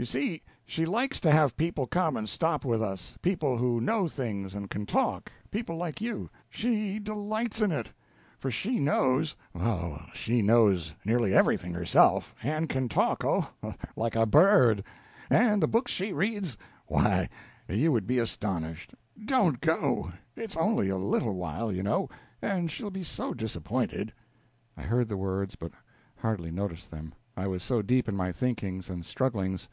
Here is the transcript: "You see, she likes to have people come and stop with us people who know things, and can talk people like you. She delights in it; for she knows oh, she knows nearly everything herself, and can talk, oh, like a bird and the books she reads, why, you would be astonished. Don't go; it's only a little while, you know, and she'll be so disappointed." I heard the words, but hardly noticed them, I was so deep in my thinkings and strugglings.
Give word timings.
"You 0.00 0.06
see, 0.06 0.40
she 0.64 0.86
likes 0.86 1.20
to 1.20 1.30
have 1.30 1.58
people 1.58 1.86
come 1.86 2.16
and 2.16 2.26
stop 2.26 2.64
with 2.64 2.82
us 2.82 3.18
people 3.20 3.58
who 3.58 3.82
know 3.82 4.08
things, 4.08 4.54
and 4.54 4.70
can 4.70 4.86
talk 4.86 5.30
people 5.50 5.76
like 5.76 6.00
you. 6.00 6.30
She 6.48 6.98
delights 6.98 7.60
in 7.60 7.70
it; 7.70 7.92
for 8.38 8.50
she 8.50 8.80
knows 8.80 9.36
oh, 9.54 10.00
she 10.14 10.40
knows 10.40 10.94
nearly 11.04 11.34
everything 11.34 11.74
herself, 11.74 12.34
and 12.42 12.66
can 12.66 12.88
talk, 12.88 13.22
oh, 13.26 13.48
like 13.94 14.16
a 14.16 14.24
bird 14.24 14.84
and 15.28 15.62
the 15.62 15.68
books 15.68 15.92
she 15.92 16.14
reads, 16.14 16.56
why, 16.86 17.28
you 17.68 17.92
would 17.92 18.06
be 18.06 18.18
astonished. 18.18 18.94
Don't 19.22 19.60
go; 19.60 20.12
it's 20.34 20.56
only 20.56 20.88
a 20.88 20.96
little 20.96 21.34
while, 21.34 21.70
you 21.70 21.82
know, 21.82 22.08
and 22.40 22.70
she'll 22.70 22.90
be 22.90 23.04
so 23.04 23.34
disappointed." 23.34 24.14
I 24.78 24.80
heard 24.82 25.08
the 25.08 25.18
words, 25.18 25.56
but 25.56 25.72
hardly 26.16 26.50
noticed 26.50 26.90
them, 26.90 27.12
I 27.36 27.46
was 27.46 27.62
so 27.62 27.82
deep 27.82 28.08
in 28.08 28.16
my 28.16 28.32
thinkings 28.32 28.88
and 28.88 29.04
strugglings. 29.04 29.68